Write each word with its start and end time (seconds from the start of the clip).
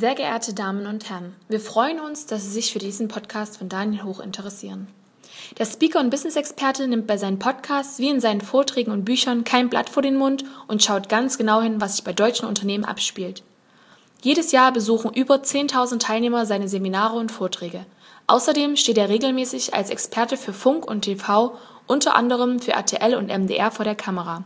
Sehr 0.00 0.14
geehrte 0.14 0.54
Damen 0.54 0.86
und 0.86 1.10
Herren, 1.10 1.34
wir 1.50 1.60
freuen 1.60 2.00
uns, 2.00 2.24
dass 2.24 2.42
Sie 2.44 2.52
sich 2.52 2.72
für 2.72 2.78
diesen 2.78 3.08
Podcast 3.08 3.58
von 3.58 3.68
Daniel 3.68 4.04
Hoch 4.04 4.20
interessieren. 4.20 4.88
Der 5.58 5.66
Speaker 5.66 6.00
und 6.00 6.08
Business-Experte 6.08 6.88
nimmt 6.88 7.06
bei 7.06 7.18
seinen 7.18 7.38
Podcasts 7.38 7.98
wie 7.98 8.08
in 8.08 8.18
seinen 8.18 8.40
Vorträgen 8.40 8.92
und 8.92 9.04
Büchern 9.04 9.44
kein 9.44 9.68
Blatt 9.68 9.90
vor 9.90 10.02
den 10.02 10.16
Mund 10.16 10.42
und 10.68 10.82
schaut 10.82 11.10
ganz 11.10 11.36
genau 11.36 11.60
hin, 11.60 11.82
was 11.82 11.96
sich 11.96 12.04
bei 12.04 12.14
deutschen 12.14 12.48
Unternehmen 12.48 12.86
abspielt. 12.86 13.42
Jedes 14.22 14.52
Jahr 14.52 14.72
besuchen 14.72 15.12
über 15.12 15.34
10.000 15.34 15.98
Teilnehmer 15.98 16.46
seine 16.46 16.68
Seminare 16.68 17.18
und 17.18 17.30
Vorträge. 17.30 17.84
Außerdem 18.26 18.76
steht 18.76 18.96
er 18.96 19.10
regelmäßig 19.10 19.74
als 19.74 19.90
Experte 19.90 20.38
für 20.38 20.54
Funk 20.54 20.86
und 20.86 21.02
TV, 21.02 21.58
unter 21.86 22.14
anderem 22.16 22.60
für 22.60 22.72
RTL 22.72 23.16
und 23.16 23.28
MDR 23.28 23.70
vor 23.70 23.84
der 23.84 23.96
Kamera. 23.96 24.44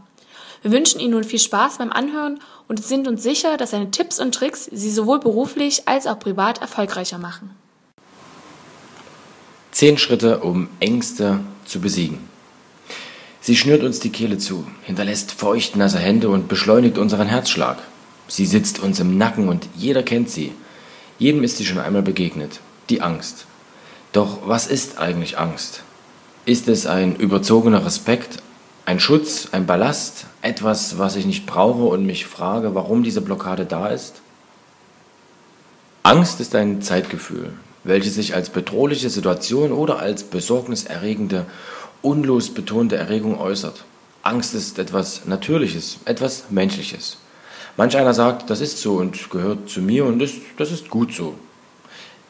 Wir 0.64 0.72
wünschen 0.72 0.98
Ihnen 0.98 1.10
nun 1.10 1.24
viel 1.24 1.38
Spaß 1.38 1.76
beim 1.76 1.92
Anhören 1.92 2.40
und 2.68 2.82
sind 2.82 3.06
uns 3.06 3.22
sicher, 3.22 3.58
dass 3.58 3.72
seine 3.72 3.90
Tipps 3.90 4.18
und 4.18 4.34
Tricks 4.34 4.64
Sie 4.72 4.90
sowohl 4.90 5.20
beruflich 5.20 5.86
als 5.86 6.06
auch 6.06 6.18
privat 6.18 6.62
erfolgreicher 6.62 7.18
machen. 7.18 7.50
Zehn 9.72 9.98
Schritte, 9.98 10.38
um 10.38 10.70
Ängste 10.80 11.40
zu 11.66 11.80
besiegen. 11.80 12.18
Sie 13.42 13.56
schnürt 13.56 13.82
uns 13.82 14.00
die 14.00 14.08
Kehle 14.08 14.38
zu, 14.38 14.66
hinterlässt 14.84 15.32
feuchtnasse 15.32 15.98
Hände 15.98 16.30
und 16.30 16.48
beschleunigt 16.48 16.96
unseren 16.96 17.26
Herzschlag. 17.26 17.76
Sie 18.26 18.46
sitzt 18.46 18.78
uns 18.78 19.00
im 19.00 19.18
Nacken 19.18 19.48
und 19.48 19.68
jeder 19.76 20.02
kennt 20.02 20.30
sie. 20.30 20.52
Jedem 21.18 21.44
ist 21.44 21.58
sie 21.58 21.66
schon 21.66 21.78
einmal 21.78 22.00
begegnet. 22.00 22.60
Die 22.88 23.02
Angst. 23.02 23.44
Doch 24.14 24.48
was 24.48 24.66
ist 24.66 24.96
eigentlich 24.96 25.36
Angst? 25.36 25.82
Ist 26.46 26.68
es 26.68 26.86
ein 26.86 27.16
überzogener 27.16 27.84
Respekt, 27.84 28.38
ein 28.86 29.00
Schutz, 29.00 29.48
ein 29.52 29.66
Ballast, 29.66 30.26
etwas, 30.42 30.98
was 30.98 31.16
ich 31.16 31.26
nicht 31.26 31.46
brauche 31.46 31.84
und 31.84 32.04
mich 32.04 32.26
frage, 32.26 32.74
warum 32.74 33.02
diese 33.02 33.22
Blockade 33.22 33.64
da 33.64 33.88
ist? 33.88 34.20
Angst 36.02 36.40
ist 36.40 36.54
ein 36.54 36.82
Zeitgefühl, 36.82 37.52
welches 37.82 38.14
sich 38.14 38.34
als 38.34 38.50
bedrohliche 38.50 39.08
Situation 39.08 39.72
oder 39.72 40.00
als 40.00 40.24
besorgniserregende, 40.24 41.46
unlos 42.02 42.52
betonte 42.52 42.96
Erregung 42.96 43.40
äußert. 43.40 43.84
Angst 44.22 44.54
ist 44.54 44.78
etwas 44.78 45.24
Natürliches, 45.24 45.98
etwas 46.04 46.44
Menschliches. 46.50 47.16
Manch 47.76 47.96
einer 47.96 48.14
sagt, 48.14 48.50
das 48.50 48.60
ist 48.60 48.80
so 48.80 48.96
und 48.96 49.30
gehört 49.30 49.68
zu 49.70 49.80
mir 49.80 50.04
und 50.04 50.20
ist, 50.20 50.42
das 50.58 50.70
ist 50.70 50.90
gut 50.90 51.14
so. 51.14 51.34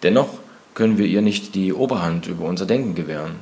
Dennoch 0.03 0.29
können 0.75 0.99
wir 0.99 1.07
ihr 1.07 1.23
nicht 1.23 1.55
die 1.55 1.73
Oberhand 1.73 2.27
über 2.29 2.45
unser 2.45 2.67
Denken 2.67 2.95
gewähren. 2.95 3.37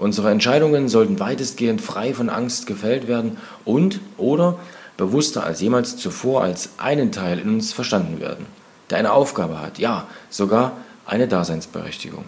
Unsere 0.00 0.30
Entscheidungen 0.30 0.88
sollten 0.88 1.20
weitestgehend 1.20 1.82
frei 1.82 2.14
von 2.14 2.30
Angst 2.30 2.66
gefällt 2.66 3.06
werden 3.06 3.36
und 3.66 4.00
oder 4.16 4.58
bewusster 4.96 5.44
als 5.44 5.60
jemals 5.60 5.98
zuvor 5.98 6.42
als 6.42 6.70
einen 6.78 7.12
Teil 7.12 7.38
in 7.38 7.50
uns 7.50 7.74
verstanden 7.74 8.18
werden, 8.18 8.46
der 8.88 8.96
eine 8.96 9.12
Aufgabe 9.12 9.60
hat, 9.60 9.78
ja, 9.78 10.06
sogar 10.30 10.72
eine 11.04 11.28
Daseinsberechtigung. 11.28 12.24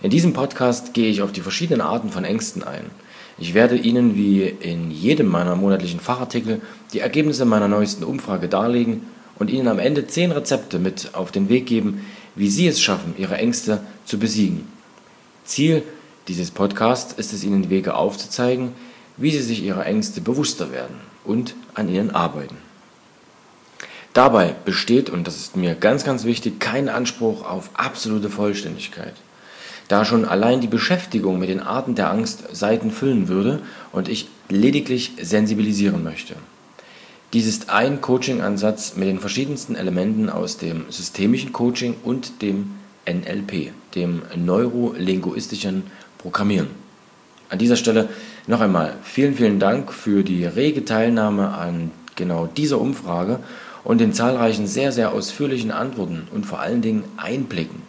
In 0.00 0.08
diesem 0.08 0.32
Podcast 0.32 0.94
gehe 0.94 1.10
ich 1.10 1.20
auf 1.20 1.30
die 1.30 1.42
verschiedenen 1.42 1.82
Arten 1.82 2.08
von 2.08 2.24
Ängsten 2.24 2.62
ein. 2.62 2.86
Ich 3.36 3.52
werde 3.52 3.76
Ihnen 3.76 4.16
wie 4.16 4.44
in 4.44 4.90
jedem 4.90 5.26
meiner 5.26 5.56
monatlichen 5.56 6.00
Fachartikel 6.00 6.62
die 6.94 7.00
Ergebnisse 7.00 7.44
meiner 7.44 7.68
neuesten 7.68 8.02
Umfrage 8.04 8.48
darlegen 8.48 9.02
und 9.38 9.50
Ihnen 9.50 9.68
am 9.68 9.78
Ende 9.78 10.06
zehn 10.06 10.32
Rezepte 10.32 10.78
mit 10.78 11.10
auf 11.12 11.32
den 11.32 11.50
Weg 11.50 11.66
geben, 11.66 12.06
wie 12.34 12.48
Sie 12.48 12.66
es 12.66 12.80
schaffen, 12.80 13.12
Ihre 13.18 13.36
Ängste 13.36 13.82
zu 14.06 14.18
besiegen. 14.18 14.66
Ziel 15.44 15.82
dieses 16.28 16.50
Podcast 16.50 17.18
ist 17.18 17.32
es 17.32 17.44
Ihnen 17.44 17.70
Wege 17.70 17.94
aufzuzeigen, 17.94 18.72
wie 19.16 19.30
Sie 19.30 19.42
sich 19.42 19.62
Ihrer 19.62 19.86
Ängste 19.86 20.20
bewusster 20.20 20.72
werden 20.72 20.96
und 21.24 21.54
an 21.74 21.88
ihnen 21.88 22.10
arbeiten. 22.10 22.56
Dabei 24.12 24.54
besteht, 24.64 25.08
und 25.08 25.26
das 25.26 25.36
ist 25.36 25.56
mir 25.56 25.74
ganz, 25.74 26.04
ganz 26.04 26.24
wichtig, 26.24 26.58
kein 26.58 26.88
Anspruch 26.88 27.48
auf 27.48 27.70
absolute 27.74 28.28
Vollständigkeit. 28.28 29.14
Da 29.86 30.04
schon 30.04 30.24
allein 30.24 30.60
die 30.60 30.68
Beschäftigung 30.68 31.38
mit 31.38 31.48
den 31.48 31.60
Arten 31.60 31.94
der 31.94 32.10
Angst 32.10 32.44
Seiten 32.52 32.90
füllen 32.90 33.28
würde 33.28 33.60
und 33.92 34.08
ich 34.08 34.28
lediglich 34.48 35.12
sensibilisieren 35.20 36.02
möchte. 36.02 36.34
Dies 37.32 37.46
ist 37.46 37.70
ein 37.70 38.00
Coaching-Ansatz 38.00 38.96
mit 38.96 39.06
den 39.06 39.20
verschiedensten 39.20 39.76
Elementen 39.76 40.28
aus 40.28 40.56
dem 40.56 40.90
systemischen 40.90 41.52
Coaching 41.52 41.94
und 42.02 42.42
dem 42.42 42.72
NLP, 43.08 43.70
dem 43.94 44.22
neurolinguistischen 44.34 45.84
Programmieren. 46.20 46.68
An 47.48 47.58
dieser 47.58 47.76
Stelle 47.76 48.10
noch 48.46 48.60
einmal 48.60 48.94
vielen, 49.02 49.34
vielen 49.34 49.58
Dank 49.58 49.90
für 49.92 50.22
die 50.22 50.44
rege 50.44 50.84
Teilnahme 50.84 51.48
an 51.48 51.90
genau 52.14 52.46
dieser 52.46 52.78
Umfrage 52.78 53.40
und 53.84 54.00
den 54.00 54.12
zahlreichen 54.12 54.66
sehr, 54.66 54.92
sehr 54.92 55.12
ausführlichen 55.12 55.70
Antworten 55.70 56.28
und 56.32 56.44
vor 56.44 56.60
allen 56.60 56.82
Dingen 56.82 57.04
Einblicken. 57.16 57.82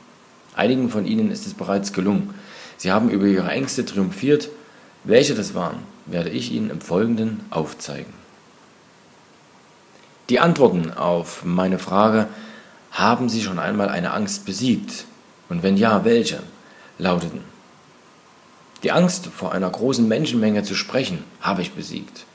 Einigen 0.55 0.89
von 0.89 1.05
Ihnen 1.05 1.29
ist 1.29 1.45
es 1.45 1.53
bereits 1.53 1.91
gelungen. 1.91 2.33
Sie 2.77 2.91
haben 2.91 3.09
über 3.09 3.25
Ihre 3.25 3.49
Ängste 3.49 3.85
triumphiert. 3.85 4.49
Welche 5.03 5.35
das 5.35 5.53
waren, 5.53 5.79
werde 6.05 6.29
ich 6.29 6.53
Ihnen 6.53 6.69
im 6.69 6.79
Folgenden 6.79 7.41
aufzeigen. 7.49 8.13
Die 10.29 10.39
Antworten 10.39 10.93
auf 10.93 11.43
meine 11.43 11.79
Frage, 11.79 12.27
haben 12.91 13.27
Sie 13.27 13.41
schon 13.41 13.59
einmal 13.59 13.89
eine 13.89 14.13
Angst 14.13 14.45
besiegt? 14.45 15.05
Und 15.49 15.63
wenn 15.63 15.75
ja, 15.75 16.05
welche? 16.05 16.39
lauteten 16.97 17.50
die 18.83 18.91
Angst 18.91 19.27
vor 19.27 19.51
einer 19.51 19.69
großen 19.69 20.07
Menschenmenge 20.07 20.63
zu 20.63 20.75
sprechen, 20.75 21.23
habe 21.39 21.61
ich 21.61 21.71
besiegt. 21.73 22.25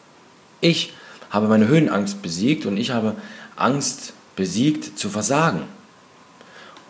Ich 0.61 0.93
habe 1.31 1.49
meine 1.49 1.69
Höhenangst 1.69 2.23
besiegt 2.23 2.67
und 2.67 2.77
ich 2.77 2.91
habe 2.91 3.17
Angst 3.57 4.13
besiegt 4.37 4.99
zu 4.99 5.09
versagen. 5.09 5.63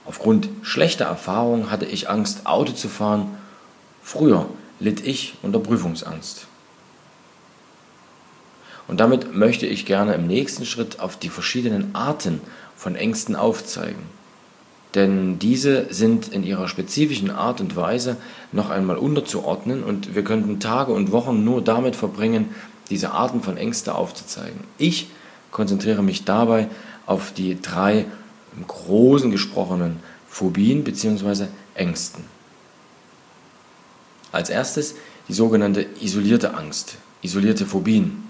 Aufgrund 0.04 0.48
schlechter 0.62 1.06
Erfahrungen 1.06 1.70
hatte 1.70 1.86
ich 1.86 2.08
Angst, 2.08 2.46
Auto 2.46 2.72
zu 2.72 2.88
fahren. 2.88 3.36
Früher 4.02 4.48
litt 4.78 5.04
ich 5.04 5.34
unter 5.42 5.58
Prüfungsangst. 5.58 6.46
Und 8.88 9.00
damit 9.00 9.34
möchte 9.34 9.66
ich 9.66 9.84
gerne 9.84 10.14
im 10.14 10.28
nächsten 10.28 10.64
Schritt 10.64 11.00
auf 11.00 11.18
die 11.18 11.28
verschiedenen 11.28 11.94
Arten 11.94 12.40
von 12.76 12.94
Ängsten 12.94 13.34
aufzeigen 13.34 14.16
denn 14.96 15.38
diese 15.38 15.92
sind 15.92 16.28
in 16.28 16.42
ihrer 16.42 16.68
spezifischen 16.68 17.30
Art 17.30 17.60
und 17.60 17.76
Weise 17.76 18.16
noch 18.50 18.70
einmal 18.70 18.96
unterzuordnen 18.96 19.84
und 19.84 20.14
wir 20.14 20.24
könnten 20.24 20.58
Tage 20.58 20.92
und 20.92 21.12
Wochen 21.12 21.44
nur 21.44 21.62
damit 21.62 21.94
verbringen, 21.94 22.54
diese 22.88 23.10
Arten 23.10 23.42
von 23.42 23.58
Ängste 23.58 23.94
aufzuzeigen. 23.94 24.60
Ich 24.78 25.08
konzentriere 25.50 26.02
mich 26.02 26.24
dabei 26.24 26.68
auf 27.04 27.32
die 27.32 27.60
drei 27.60 28.06
im 28.56 28.66
Großen 28.66 29.30
gesprochenen 29.30 30.00
Phobien 30.28 30.82
bzw. 30.82 31.48
Ängsten. 31.74 32.24
Als 34.32 34.48
erstes 34.48 34.94
die 35.28 35.34
sogenannte 35.34 35.86
isolierte 36.00 36.54
Angst, 36.54 36.96
isolierte 37.20 37.66
Phobien. 37.66 38.24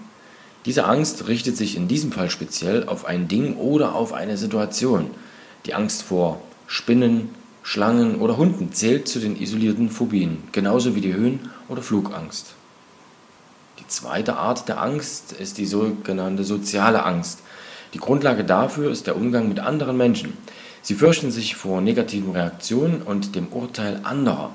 Diese 0.65 0.83
Angst 0.83 1.29
richtet 1.29 1.55
sich 1.55 1.77
in 1.77 1.87
diesem 1.87 2.11
Fall 2.11 2.29
speziell 2.29 2.87
auf 2.87 3.05
ein 3.05 3.29
Ding 3.29 3.55
oder 3.55 3.95
auf 3.95 4.11
eine 4.11 4.35
Situation. 4.35 5.11
Die 5.65 5.73
Angst 5.73 6.03
vor 6.03 6.41
Spinnen, 6.67 7.29
Schlangen 7.63 8.17
oder 8.17 8.35
Hunden 8.35 8.73
zählt 8.73 9.07
zu 9.07 9.19
den 9.19 9.41
isolierten 9.41 9.89
Phobien, 9.89 10.43
genauso 10.51 10.95
wie 10.95 11.01
die 11.01 11.13
Höhen- 11.13 11.49
oder 11.69 11.81
Flugangst. 11.81 12.55
Die 13.79 13.87
zweite 13.87 14.35
Art 14.35 14.67
der 14.67 14.81
Angst 14.81 15.31
ist 15.31 15.57
die 15.57 15.65
sogenannte 15.65 16.43
soziale 16.43 17.03
Angst. 17.03 17.39
Die 17.93 17.99
Grundlage 17.99 18.43
dafür 18.43 18.91
ist 18.91 19.07
der 19.07 19.15
Umgang 19.15 19.47
mit 19.47 19.59
anderen 19.59 19.95
Menschen. 19.95 20.33
Sie 20.81 20.95
fürchten 20.95 21.31
sich 21.31 21.55
vor 21.55 21.79
negativen 21.79 22.31
Reaktionen 22.31 23.01
und 23.01 23.35
dem 23.35 23.47
Urteil 23.47 24.01
anderer. 24.03 24.51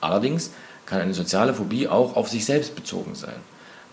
Allerdings 0.00 0.50
kann 0.86 1.00
eine 1.00 1.14
soziale 1.14 1.54
Phobie 1.54 1.86
auch 1.86 2.16
auf 2.16 2.28
sich 2.28 2.44
selbst 2.44 2.74
bezogen 2.74 3.14
sein. 3.14 3.36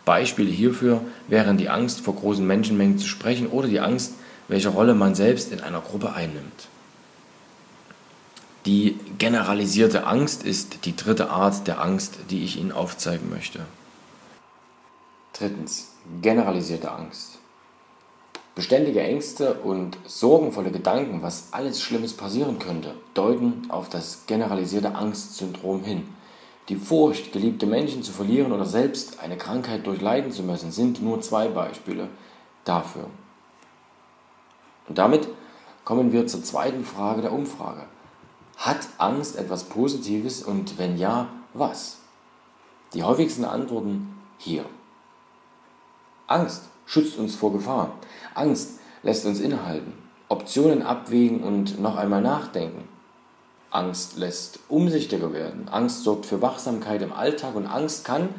Beispiele 0.04 0.50
hierfür 0.50 1.02
wären 1.28 1.58
die 1.58 1.70
Angst 1.70 2.02
vor 2.02 2.16
großen 2.16 2.46
Menschenmengen 2.46 2.98
zu 2.98 3.08
sprechen 3.08 3.48
oder 3.48 3.68
die 3.68 3.80
Angst, 3.80 4.14
welche 4.48 4.70
Rolle 4.70 4.96
man 4.96 5.14
selbst 5.14 5.52
in 5.52 5.62
einer 5.62 5.82
Gruppe 5.82 6.14
einnimmt. 6.14 6.68
Die 8.66 9.00
generalisierte 9.18 10.06
Angst 10.06 10.44
ist 10.44 10.86
die 10.86 10.96
dritte 10.96 11.32
Art 11.32 11.68
der 11.68 11.82
Angst, 11.82 12.20
die 12.30 12.44
ich 12.44 12.58
Ihnen 12.60 12.72
aufzeigen 12.72 13.30
möchte. 13.30 13.66
Drittens. 15.34 15.88
Generalisierte 16.22 16.92
Angst. 16.92 17.40
Beständige 18.54 19.02
Ängste 19.02 19.56
und 19.56 19.98
sorgenvolle 20.06 20.72
Gedanken, 20.72 21.22
was 21.22 21.48
alles 21.52 21.82
Schlimmes 21.82 22.14
passieren 22.14 22.60
könnte, 22.60 22.96
deuten 23.14 23.66
auf 23.70 23.88
das 23.90 24.26
generalisierte 24.28 24.94
Angstsyndrom 24.94 25.84
hin. 25.84 26.08
Die 26.70 26.76
Furcht, 26.76 27.32
geliebte 27.32 27.66
Menschen 27.66 28.04
zu 28.04 28.12
verlieren 28.12 28.52
oder 28.52 28.66
selbst 28.66 29.20
eine 29.22 29.38
Krankheit 29.38 29.88
durchleiden 29.88 30.32
zu 30.32 30.44
müssen, 30.44 30.72
sind 30.72 31.02
nur 31.02 31.22
zwei 31.22 31.48
Beispiele 31.48 32.10
dafür. 32.66 33.08
Und 34.88 34.98
damit 34.98 35.28
kommen 35.84 36.12
wir 36.12 36.28
zur 36.28 36.44
zweiten 36.44 36.84
Frage 36.84 37.22
der 37.22 37.34
Umfrage. 37.34 37.86
Hat 38.58 38.88
Angst 38.98 39.38
etwas 39.38 39.66
Positives 39.66 40.44
und 40.44 40.78
wenn 40.78 40.98
ja, 40.98 41.28
was? 41.54 42.00
Die 42.94 43.04
häufigsten 43.04 43.46
Antworten 43.46 44.16
hier. 44.38 44.66
Angst 46.28 46.64
schützt 46.86 47.18
uns 47.18 47.36
vor 47.36 47.52
Gefahr. 47.54 47.94
Angst 48.36 48.80
lässt 49.04 49.26
uns 49.26 49.40
innehalten. 49.40 49.94
Optionen 50.30 50.82
abwägen 50.82 51.44
und 51.44 51.80
noch 51.80 51.98
einmal 51.98 52.22
nachdenken. 52.22 52.88
Angst 53.70 54.18
lässt 54.18 54.60
umsichtiger 54.68 55.34
werden. 55.34 55.70
Angst 55.70 56.04
sorgt 56.04 56.26
für 56.26 56.42
Wachsamkeit 56.42 57.02
im 57.02 57.14
Alltag 57.14 57.56
und 57.56 57.68
Angst 57.68 58.04
kann 58.06 58.30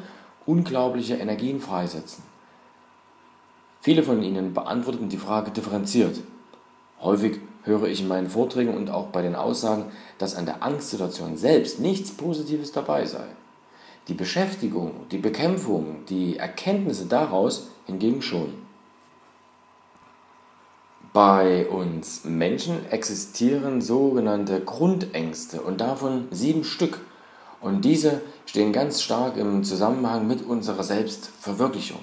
unglaubliche 0.45 1.15
Energien 1.15 1.59
freisetzen. 1.59 2.23
Viele 3.81 4.03
von 4.03 4.23
Ihnen 4.23 4.53
beantworten 4.53 5.09
die 5.09 5.17
Frage 5.17 5.51
differenziert. 5.51 6.19
Häufig 7.01 7.39
höre 7.63 7.87
ich 7.87 8.01
in 8.01 8.07
meinen 8.07 8.29
Vorträgen 8.29 8.73
und 8.73 8.89
auch 8.89 9.07
bei 9.07 9.21
den 9.21 9.35
Aussagen, 9.35 9.85
dass 10.17 10.35
an 10.35 10.45
der 10.45 10.63
Angstsituation 10.63 11.37
selbst 11.37 11.79
nichts 11.79 12.11
Positives 12.11 12.71
dabei 12.71 13.05
sei. 13.05 13.25
Die 14.07 14.13
Beschäftigung, 14.13 14.91
die 15.11 15.17
Bekämpfung, 15.17 16.05
die 16.09 16.37
Erkenntnisse 16.37 17.05
daraus 17.05 17.69
hingegen 17.85 18.21
schon. 18.21 18.53
Bei 21.13 21.67
uns 21.67 22.25
Menschen 22.25 22.89
existieren 22.89 23.81
sogenannte 23.81 24.59
Grundängste 24.61 25.61
und 25.61 25.79
davon 25.79 26.27
sieben 26.31 26.63
Stück. 26.63 26.99
Und 27.61 27.85
diese 27.85 28.21
stehen 28.45 28.73
ganz 28.73 29.01
stark 29.01 29.37
im 29.37 29.63
Zusammenhang 29.63 30.27
mit 30.27 30.45
unserer 30.45 30.83
Selbstverwirklichung. 30.83 31.99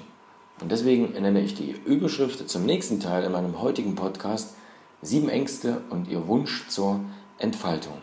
Und 0.60 0.70
deswegen 0.70 1.12
nenne 1.20 1.40
ich 1.40 1.54
die 1.54 1.72
Überschrift 1.72 2.48
zum 2.48 2.64
nächsten 2.64 3.00
Teil 3.00 3.24
in 3.24 3.32
meinem 3.32 3.60
heutigen 3.60 3.94
Podcast 3.94 4.54
Sieben 5.02 5.30
Ängste 5.30 5.80
und 5.88 6.08
ihr 6.08 6.28
Wunsch 6.28 6.68
zur 6.68 7.00
Entfaltung. 7.38 7.96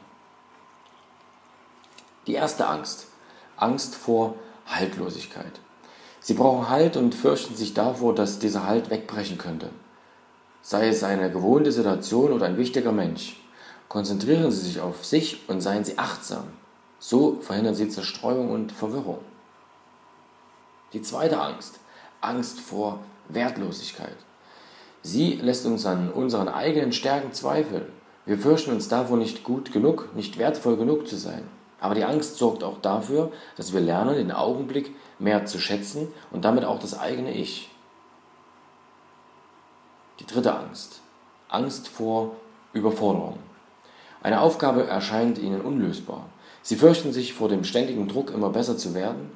Die 2.26 2.34
erste 2.34 2.68
Angst. 2.68 3.08
Angst 3.56 3.96
vor 3.96 4.36
Haltlosigkeit. 4.66 5.60
Sie 6.20 6.34
brauchen 6.34 6.70
Halt 6.70 6.98
und 6.98 7.14
fürchten 7.14 7.56
sich 7.56 7.76
davor, 7.76 8.16
dass 8.16 8.40
dieser 8.40 8.66
Halt 8.66 8.90
wegbrechen 8.90 9.38
könnte. 9.38 9.70
Sei 10.64 10.90
es 10.90 11.04
eine 11.04 11.32
gewohnte 11.32 11.72
Situation 11.72 12.34
oder 12.34 12.48
ein 12.48 12.58
wichtiger 12.58 12.92
Mensch. 12.92 13.40
Konzentrieren 13.88 14.52
Sie 14.52 14.62
sich 14.62 14.82
auf 14.82 15.06
sich 15.06 15.48
und 15.48 15.62
seien 15.62 15.86
Sie 15.86 15.98
achtsam. 15.98 16.46
So 17.00 17.40
verhindern 17.42 17.76
Sie 17.76 17.90
Zerstreuung 17.90 18.50
und 18.50 18.72
Verwirrung. 18.72 19.20
Die 20.94 21.02
zweite 21.02 21.40
Angst. 21.40 21.80
Angst 22.22 22.60
vor 22.60 23.00
Wertlosigkeit. 23.30 24.18
Sie 25.02 25.36
lässt 25.36 25.66
uns 25.66 25.86
an 25.86 26.12
unseren 26.12 26.48
eigenen 26.48 26.92
Stärken 26.92 27.34
zweifeln. 27.34 27.86
Wir 28.26 28.38
fürchten 28.38 28.72
uns 28.72 28.90
davor 28.90 29.18
nicht 29.18 29.44
gut 29.44 29.72
genug, 29.72 30.10
nicht 30.16 30.38
wertvoll 30.38 30.76
genug 30.76 31.08
zu 31.08 31.16
sein. 31.16 31.44
Aber 31.80 31.96
die 31.96 32.04
Angst 32.04 32.38
sorgt 32.38 32.64
auch 32.64 32.82
dafür, 32.82 33.32
dass 33.56 33.74
wir 33.74 33.80
lernen, 33.80 34.16
den 34.16 34.32
Augenblick 34.32 34.94
mehr 35.20 35.46
zu 35.46 35.60
schätzen 35.60 36.08
und 36.32 36.44
damit 36.44 36.66
auch 36.66 36.80
das 36.80 36.98
eigene 36.98 37.34
Ich. 37.34 37.70
Die 40.20 40.26
dritte 40.26 40.56
Angst. 40.56 41.02
Angst 41.50 41.88
vor 41.88 42.36
Überforderung. 42.74 43.38
Eine 44.22 44.42
Aufgabe 44.42 44.88
erscheint 44.88 45.38
ihnen 45.38 45.62
unlösbar. 45.62 46.26
Sie 46.64 46.76
fürchten 46.76 47.14
sich 47.14 47.34
vor 47.34 47.48
dem 47.48 47.64
ständigen 47.64 48.08
Druck, 48.08 48.32
immer 48.32 48.50
besser 48.50 48.78
zu 48.78 48.94
werden. 48.94 49.32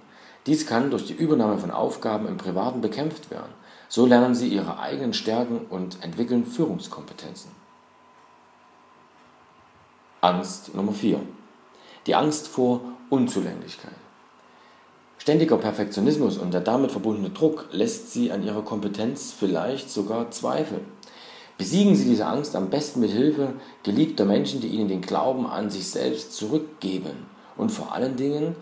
Dies 0.47 0.65
kann 0.65 0.89
durch 0.89 1.05
die 1.05 1.13
Übernahme 1.13 1.59
von 1.59 1.71
Aufgaben 1.71 2.27
im 2.27 2.37
Privaten 2.37 2.81
bekämpft 2.81 3.29
werden. 3.29 3.53
So 3.91 4.05
lernen 4.05 4.35
sie 4.35 4.47
ihre 4.47 4.79
eigenen 4.79 5.13
Stärken 5.13 5.65
und 5.69 6.01
entwickeln 6.01 6.45
Führungskompetenzen. 6.45 7.51
Angst 10.21 10.73
Nummer 10.73 10.93
4. 10.93 11.19
Die 12.07 12.15
Angst 12.15 12.47
vor 12.47 12.79
Unzulänglichkeit. 13.09 13.91
Ständiger 15.17 15.57
Perfektionismus 15.57 16.37
und 16.37 16.53
der 16.53 16.61
damit 16.61 16.91
verbundene 16.91 17.31
Druck 17.31 17.67
lässt 17.73 18.13
Sie 18.13 18.31
an 18.31 18.43
Ihrer 18.43 18.61
Kompetenz 18.61 19.33
vielleicht 19.37 19.89
sogar 19.89 20.31
zweifeln. 20.31 20.85
Besiegen 21.57 21.97
Sie 21.97 22.05
diese 22.05 22.27
Angst 22.27 22.55
am 22.55 22.69
besten 22.69 23.01
mit 23.01 23.11
Hilfe 23.11 23.55
geliebter 23.83 24.23
Menschen, 24.23 24.61
die 24.61 24.69
Ihnen 24.69 24.87
den 24.87 25.01
Glauben 25.01 25.45
an 25.45 25.69
sich 25.69 25.89
selbst 25.89 26.31
zurückgeben 26.31 27.25
und 27.57 27.73
vor 27.73 27.91
allen 27.91 28.15
Dingen 28.15 28.55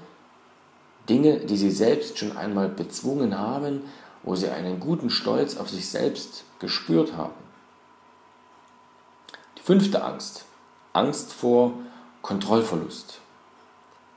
Dinge, 1.08 1.38
die 1.42 1.58
Sie 1.58 1.70
selbst 1.70 2.18
schon 2.18 2.36
einmal 2.36 2.68
bezwungen 2.70 3.38
haben, 3.38 3.84
wo 4.24 4.36
Sie 4.36 4.50
einen 4.50 4.80
guten 4.80 5.10
Stolz 5.10 5.58
auf 5.58 5.70
sich 5.70 5.90
selbst 5.90 6.44
gespürt 6.60 7.16
haben. 7.16 7.34
Die 9.58 9.62
fünfte 9.62 10.04
Angst. 10.04 10.46
Angst 10.94 11.34
vor 11.34 11.74
Kontrollverlust. 12.22 13.20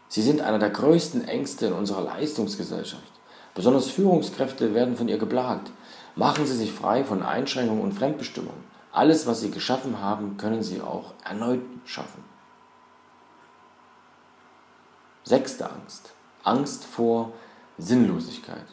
Sie 0.08 0.22
sind 0.22 0.40
einer 0.40 0.58
der 0.58 0.70
größten 0.70 1.26
Ängste 1.26 1.66
in 1.66 1.72
unserer 1.72 2.02
Leistungsgesellschaft. 2.02 3.02
Besonders 3.54 3.88
Führungskräfte 3.90 4.74
werden 4.74 4.96
von 4.96 5.08
ihr 5.08 5.18
geplagt. 5.18 5.70
Machen 6.16 6.46
Sie 6.46 6.56
sich 6.56 6.72
frei 6.72 7.04
von 7.04 7.22
Einschränkungen 7.22 7.82
und 7.82 7.92
Fremdbestimmung. 7.92 8.54
Alles, 8.92 9.26
was 9.26 9.40
Sie 9.40 9.50
geschaffen 9.50 10.00
haben, 10.00 10.36
können 10.36 10.62
Sie 10.62 10.82
auch 10.82 11.14
erneut 11.24 11.60
schaffen. 11.86 12.22
Sechste 15.24 15.70
Angst. 15.70 16.12
Angst 16.44 16.84
vor 16.84 17.32
Sinnlosigkeit. 17.78 18.66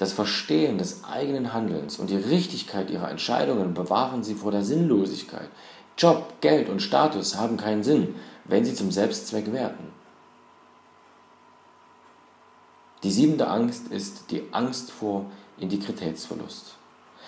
Das 0.00 0.14
Verstehen 0.14 0.78
des 0.78 1.04
eigenen 1.04 1.52
Handelns 1.52 1.98
und 1.98 2.08
die 2.08 2.16
Richtigkeit 2.16 2.88
ihrer 2.88 3.10
Entscheidungen 3.10 3.74
bewahren 3.74 4.24
sie 4.24 4.34
vor 4.34 4.50
der 4.50 4.64
Sinnlosigkeit. 4.64 5.50
Job, 5.98 6.40
Geld 6.40 6.70
und 6.70 6.80
Status 6.80 7.36
haben 7.36 7.58
keinen 7.58 7.82
Sinn, 7.82 8.14
wenn 8.46 8.64
sie 8.64 8.74
zum 8.74 8.92
Selbstzweck 8.92 9.52
werden. 9.52 9.92
Die 13.02 13.10
siebente 13.10 13.48
Angst 13.48 13.88
ist 13.88 14.30
die 14.30 14.44
Angst 14.52 14.90
vor 14.90 15.26
Integritätsverlust. 15.58 16.76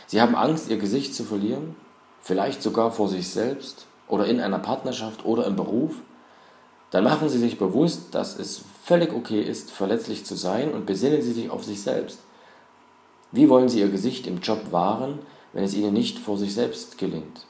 Sie 0.07 0.23
haben 0.23 0.35
Angst, 0.35 0.71
ihr 0.71 0.79
Gesicht 0.79 1.15
zu 1.15 1.25
verlieren, 1.25 1.77
vielleicht 2.23 2.63
sogar 2.63 2.91
vor 2.91 3.09
sich 3.11 3.29
selbst 3.29 3.85
oder 4.09 4.25
in 4.25 4.41
einer 4.41 4.61
Partnerschaft 4.61 5.27
oder 5.27 5.47
im 5.47 5.57
Beruf. 5.57 5.97
Dann 6.91 7.05
machen 7.05 7.29
Sie 7.29 7.39
sich 7.39 7.59
bewusst, 7.59 8.15
dass 8.15 8.39
es 8.39 8.63
völlig 8.83 9.13
okay 9.13 9.43
ist, 9.43 9.71
verletzlich 9.71 10.25
zu 10.25 10.37
sein 10.37 10.73
und 10.73 10.87
besinnen 10.87 11.21
Sie 11.21 11.35
sich 11.35 11.51
auf 11.51 11.65
sich 11.65 11.83
selbst. 11.83 12.19
Wie 13.32 13.49
wollen 13.49 13.69
Sie 13.69 13.81
Ihr 13.81 13.88
Gesicht 13.88 14.26
im 14.26 14.40
Job 14.40 14.70
wahren, 14.70 15.19
wenn 15.52 15.64
es 15.64 15.75
Ihnen 15.75 15.94
nicht 15.94 16.19
vor 16.19 16.37
sich 16.37 16.55
selbst 16.55 16.99
gelingt? 16.99 17.46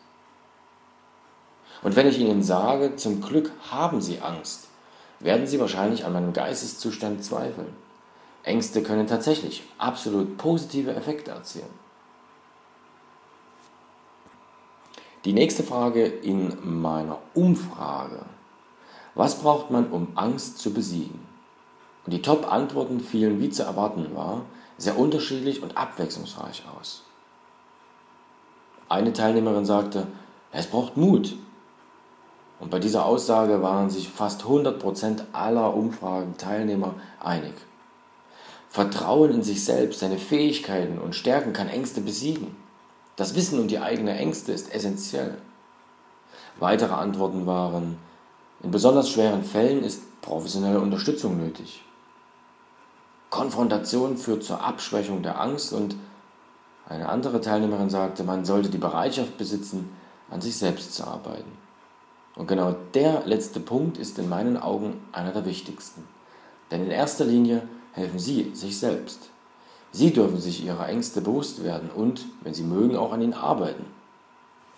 Und 1.82 1.96
wenn 1.96 2.06
ich 2.06 2.18
Ihnen 2.18 2.42
sage, 2.42 2.94
zum 2.96 3.20
Glück 3.20 3.50
haben 3.68 4.00
Sie 4.00 4.20
Angst, 4.20 4.68
werden 5.18 5.46
Sie 5.46 5.58
wahrscheinlich 5.58 6.04
an 6.04 6.12
meinem 6.12 6.32
Geisteszustand 6.32 7.24
zweifeln. 7.24 7.74
Ängste 8.44 8.82
können 8.82 9.06
tatsächlich 9.06 9.64
absolut 9.78 10.36
positive 10.36 10.94
Effekte 10.94 11.32
erzielen. 11.32 11.82
Die 15.24 15.32
nächste 15.32 15.62
Frage 15.62 16.04
in 16.04 16.56
meiner 16.62 17.18
Umfrage. 17.34 18.24
Was 19.14 19.40
braucht 19.40 19.70
man, 19.70 19.90
um 19.90 20.08
Angst 20.16 20.58
zu 20.58 20.72
besiegen? 20.72 21.20
Und 22.04 22.12
die 22.12 22.22
Top-Antworten 22.22 22.98
fielen, 22.98 23.40
wie 23.40 23.50
zu 23.50 23.62
erwarten 23.62 24.16
war, 24.16 24.42
sehr 24.82 24.98
unterschiedlich 24.98 25.62
und 25.62 25.76
abwechslungsreich 25.76 26.64
aus. 26.76 27.02
Eine 28.88 29.12
Teilnehmerin 29.12 29.64
sagte, 29.64 30.08
es 30.50 30.66
braucht 30.66 30.96
Mut. 30.96 31.36
Und 32.58 32.70
bei 32.70 32.80
dieser 32.80 33.06
Aussage 33.06 33.62
waren 33.62 33.90
sich 33.90 34.08
fast 34.08 34.42
100% 34.42 35.22
aller 35.32 35.74
Umfragenteilnehmer 35.74 36.94
einig. 37.20 37.54
Vertrauen 38.68 39.30
in 39.30 39.42
sich 39.44 39.64
selbst, 39.64 40.00
seine 40.00 40.18
Fähigkeiten 40.18 40.98
und 40.98 41.14
Stärken 41.14 41.52
kann 41.52 41.68
Ängste 41.68 42.00
besiegen. 42.00 42.56
Das 43.14 43.36
Wissen 43.36 43.60
um 43.60 43.68
die 43.68 43.78
eigenen 43.78 44.16
Ängste 44.16 44.50
ist 44.50 44.74
essentiell. 44.74 45.38
Weitere 46.58 46.94
Antworten 46.94 47.46
waren, 47.46 47.98
in 48.62 48.72
besonders 48.72 49.10
schweren 49.10 49.44
Fällen 49.44 49.84
ist 49.84 50.20
professionelle 50.22 50.80
Unterstützung 50.80 51.36
nötig. 51.36 51.82
Konfrontation 53.32 54.18
führt 54.18 54.44
zur 54.44 54.62
Abschwächung 54.62 55.22
der 55.22 55.40
Angst 55.40 55.72
und 55.72 55.96
eine 56.86 57.08
andere 57.08 57.40
Teilnehmerin 57.40 57.88
sagte, 57.88 58.24
man 58.24 58.44
sollte 58.44 58.68
die 58.68 58.76
Bereitschaft 58.76 59.38
besitzen, 59.38 59.88
an 60.30 60.42
sich 60.42 60.54
selbst 60.58 60.94
zu 60.94 61.06
arbeiten. 61.06 61.50
Und 62.36 62.46
genau 62.46 62.76
der 62.92 63.22
letzte 63.24 63.58
Punkt 63.58 63.96
ist 63.96 64.18
in 64.18 64.28
meinen 64.28 64.58
Augen 64.58 65.02
einer 65.12 65.32
der 65.32 65.46
wichtigsten. 65.46 66.06
Denn 66.70 66.84
in 66.84 66.90
erster 66.90 67.24
Linie 67.24 67.62
helfen 67.92 68.18
Sie 68.18 68.50
sich 68.54 68.78
selbst. 68.78 69.30
Sie 69.92 70.12
dürfen 70.12 70.38
sich 70.38 70.62
Ihrer 70.62 70.86
Ängste 70.90 71.22
bewusst 71.22 71.64
werden 71.64 71.88
und, 71.88 72.26
wenn 72.42 72.52
Sie 72.52 72.64
mögen, 72.64 72.96
auch 72.96 73.12
an 73.12 73.22
ihnen 73.22 73.32
arbeiten. 73.32 73.86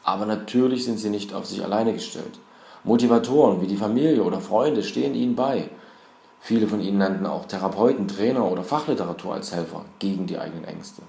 Aber 0.04 0.26
natürlich 0.26 0.84
sind 0.84 1.00
Sie 1.00 1.10
nicht 1.10 1.34
auf 1.34 1.46
sich 1.46 1.64
alleine 1.64 1.92
gestellt. 1.92 2.38
Motivatoren 2.84 3.60
wie 3.60 3.66
die 3.66 3.76
Familie 3.76 4.22
oder 4.22 4.40
Freunde 4.40 4.84
stehen 4.84 5.16
Ihnen 5.16 5.34
bei. 5.34 5.70
Viele 6.46 6.68
von 6.68 6.82
Ihnen 6.82 6.98
nannten 6.98 7.24
auch 7.24 7.46
Therapeuten, 7.46 8.06
Trainer 8.06 8.44
oder 8.44 8.62
Fachliteratur 8.62 9.32
als 9.32 9.54
Helfer 9.54 9.86
gegen 9.98 10.26
die 10.26 10.38
eigenen 10.38 10.64
Ängste. 10.64 11.00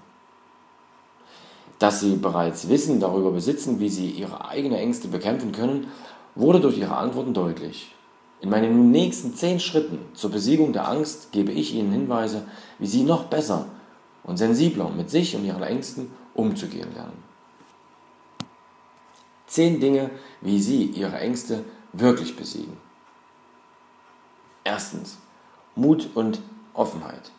Dass 1.77 1.99
Sie 1.99 2.15
bereits 2.15 2.69
Wissen 2.69 3.01
darüber 3.01 3.31
besitzen, 3.31 3.81
wie 3.81 3.89
Sie 3.89 4.11
Ihre 4.11 4.47
eigenen 4.47 4.77
Ängste 4.77 5.09
bekämpfen 5.09 5.51
können, 5.51 5.87
wurde 6.35 6.61
durch 6.61 6.77
Ihre 6.77 6.95
Antworten 6.95 7.33
deutlich. 7.33 7.93
In 8.39 8.49
meinen 8.49 8.91
nächsten 8.91 9.35
zehn 9.35 9.59
Schritten 9.59 9.99
zur 10.13 10.31
Besiegung 10.31 10.71
der 10.71 10.87
Angst 10.87 11.33
gebe 11.33 11.51
ich 11.51 11.75
Ihnen 11.75 11.91
Hinweise, 11.91 12.43
wie 12.79 12.87
Sie 12.87 13.03
noch 13.03 13.25
besser 13.25 13.65
und 14.23 14.37
sensibler 14.37 14.89
mit 14.89 15.09
sich 15.09 15.35
und 15.35 15.43
Ihren 15.43 15.63
Ängsten 15.63 16.11
umzugehen 16.33 16.93
lernen. 16.93 17.21
Zehn 19.47 19.81
Dinge, 19.81 20.11
wie 20.39 20.61
Sie 20.61 20.85
Ihre 20.85 21.19
Ängste 21.19 21.65
wirklich 21.91 22.37
besiegen. 22.37 22.77
Erstens. 24.63 25.17
Mut 25.75 26.09
und 26.15 26.39
Offenheit. 26.73 27.31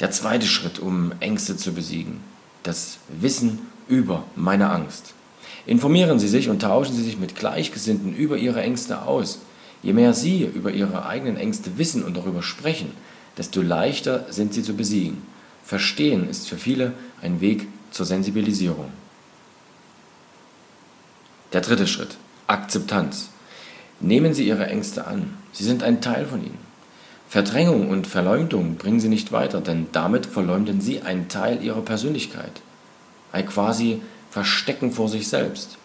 Der 0.00 0.10
zweite 0.10 0.46
Schritt, 0.46 0.78
um 0.78 1.12
Ängste 1.20 1.58
zu 1.58 1.74
besiegen, 1.74 2.20
das 2.62 2.96
Wissen 3.08 3.58
über 3.88 4.24
meine 4.36 4.70
Angst. 4.70 5.12
Informieren 5.66 6.18
Sie 6.18 6.28
sich 6.28 6.48
und 6.48 6.62
tauschen 6.62 6.96
Sie 6.96 7.04
sich 7.04 7.18
mit 7.18 7.36
Gleichgesinnten 7.36 8.16
über 8.16 8.38
Ihre 8.38 8.62
Ängste 8.62 9.02
aus. 9.02 9.40
Je 9.82 9.92
mehr 9.92 10.14
Sie 10.14 10.44
über 10.44 10.70
Ihre 10.70 11.04
eigenen 11.04 11.36
Ängste 11.36 11.76
wissen 11.76 12.04
und 12.04 12.16
darüber 12.16 12.42
sprechen, 12.42 12.92
desto 13.36 13.60
leichter 13.60 14.24
sind 14.30 14.54
sie 14.54 14.62
zu 14.62 14.72
besiegen. 14.72 15.18
Verstehen 15.62 16.30
ist 16.30 16.48
für 16.48 16.56
viele 16.56 16.94
ein 17.20 17.42
Weg 17.42 17.66
zur 17.90 18.06
Sensibilisierung. 18.06 18.88
Der 21.52 21.60
dritte 21.60 21.86
Schritt. 21.86 22.16
Akzeptanz. 22.46 23.28
Nehmen 24.00 24.32
Sie 24.32 24.46
Ihre 24.46 24.66
Ängste 24.66 25.06
an. 25.06 25.36
Sie 25.52 25.64
sind 25.64 25.82
ein 25.82 26.00
Teil 26.00 26.24
von 26.24 26.40
Ihnen. 26.40 26.58
Verdrängung 27.28 27.90
und 27.90 28.06
Verleumdung 28.06 28.76
bringen 28.76 29.00
Sie 29.00 29.08
nicht 29.08 29.32
weiter, 29.32 29.60
denn 29.60 29.86
damit 29.92 30.26
verleumden 30.26 30.80
Sie 30.80 31.02
einen 31.02 31.28
Teil 31.28 31.62
Ihrer 31.62 31.82
Persönlichkeit. 31.82 32.62
Ein 33.32 33.46
quasi 33.46 34.00
Verstecken 34.30 34.92
vor 34.92 35.08
sich 35.08 35.28
selbst. 35.28 35.76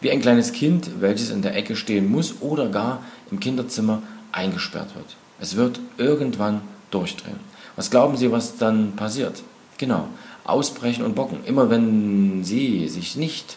Wie 0.00 0.10
ein 0.10 0.22
kleines 0.22 0.52
Kind, 0.52 1.00
welches 1.00 1.30
in 1.30 1.42
der 1.42 1.54
Ecke 1.54 1.76
stehen 1.76 2.10
muss 2.10 2.40
oder 2.40 2.68
gar 2.68 3.02
im 3.30 3.38
Kinderzimmer 3.38 4.02
eingesperrt 4.32 4.94
wird. 4.94 5.16
Es 5.40 5.56
wird 5.56 5.78
irgendwann 5.98 6.62
durchdrehen. 6.90 7.40
Was 7.76 7.90
glauben 7.90 8.16
Sie, 8.16 8.32
was 8.32 8.56
dann 8.56 8.96
passiert? 8.96 9.42
Genau, 9.76 10.08
ausbrechen 10.44 11.04
und 11.04 11.14
bocken. 11.14 11.44
Immer 11.44 11.68
wenn 11.68 12.44
Sie 12.44 12.88
sich 12.88 13.16
nicht 13.16 13.56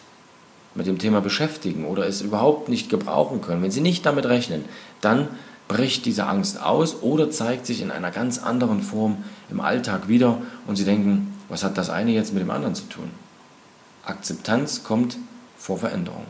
mit 0.76 0.86
dem 0.86 0.98
Thema 0.98 1.20
beschäftigen 1.20 1.84
oder 1.84 2.06
es 2.06 2.20
überhaupt 2.20 2.68
nicht 2.68 2.90
gebrauchen 2.90 3.40
können, 3.40 3.62
wenn 3.62 3.70
sie 3.70 3.80
nicht 3.80 4.04
damit 4.06 4.26
rechnen, 4.26 4.64
dann 5.00 5.28
bricht 5.68 6.06
diese 6.06 6.26
Angst 6.26 6.62
aus 6.62 7.02
oder 7.02 7.30
zeigt 7.30 7.66
sich 7.66 7.80
in 7.80 7.90
einer 7.90 8.10
ganz 8.10 8.38
anderen 8.38 8.82
Form 8.82 9.24
im 9.50 9.60
Alltag 9.60 10.08
wieder 10.08 10.40
und 10.66 10.76
sie 10.76 10.84
denken, 10.84 11.34
was 11.48 11.64
hat 11.64 11.78
das 11.78 11.90
eine 11.90 12.12
jetzt 12.12 12.32
mit 12.32 12.42
dem 12.42 12.50
anderen 12.50 12.74
zu 12.74 12.84
tun? 12.84 13.10
Akzeptanz 14.04 14.84
kommt 14.84 15.16
vor 15.58 15.78
Veränderung. 15.78 16.26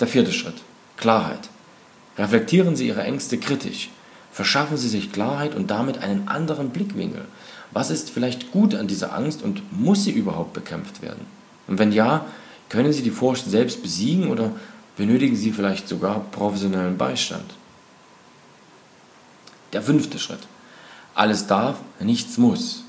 Der 0.00 0.06
vierte 0.06 0.32
Schritt. 0.32 0.62
Klarheit. 0.96 1.48
Reflektieren 2.18 2.76
Sie 2.76 2.86
Ihre 2.86 3.02
Ängste 3.02 3.38
kritisch. 3.38 3.90
Verschaffen 4.30 4.76
Sie 4.76 4.88
sich 4.88 5.12
Klarheit 5.12 5.54
und 5.54 5.70
damit 5.70 5.98
einen 5.98 6.28
anderen 6.28 6.70
Blickwinkel. 6.70 7.24
Was 7.72 7.90
ist 7.90 8.10
vielleicht 8.10 8.52
gut 8.52 8.74
an 8.74 8.86
dieser 8.86 9.14
Angst 9.14 9.42
und 9.42 9.62
muss 9.72 10.04
sie 10.04 10.10
überhaupt 10.10 10.52
bekämpft 10.52 11.02
werden? 11.02 11.26
Und 11.66 11.78
wenn 11.78 11.90
ja, 11.90 12.26
können 12.72 12.94
Sie 12.94 13.02
die 13.02 13.10
Furcht 13.10 13.44
selbst 13.44 13.82
besiegen 13.82 14.30
oder 14.30 14.50
benötigen 14.96 15.36
Sie 15.36 15.52
vielleicht 15.52 15.86
sogar 15.86 16.20
professionellen 16.32 16.96
Beistand? 16.96 17.44
Der 19.74 19.82
fünfte 19.82 20.18
Schritt. 20.18 20.38
Alles 21.14 21.46
darf, 21.46 21.76
nichts 22.00 22.38
muss. 22.38 22.84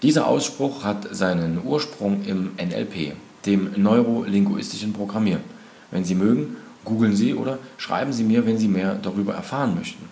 Dieser 0.00 0.26
Ausspruch 0.26 0.84
hat 0.84 1.06
seinen 1.14 1.60
Ursprung 1.62 2.24
im 2.24 2.52
NLP, 2.56 3.12
dem 3.44 3.72
neurolinguistischen 3.76 4.94
Programmieren. 4.94 5.42
Wenn 5.90 6.06
Sie 6.06 6.14
mögen, 6.14 6.56
googeln 6.86 7.14
Sie 7.14 7.34
oder 7.34 7.58
schreiben 7.76 8.14
Sie 8.14 8.24
mir, 8.24 8.46
wenn 8.46 8.56
Sie 8.56 8.68
mehr 8.68 8.94
darüber 8.94 9.34
erfahren 9.34 9.74
möchten. 9.74 10.08